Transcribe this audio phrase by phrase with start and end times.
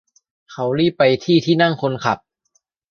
[0.51, 2.17] เขารีบไปที่ที่นั่งคนขับ